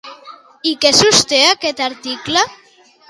I 0.71 0.71
què 0.85 0.91
sosté 1.01 1.41
aquest 1.49 1.85
article? 1.89 2.47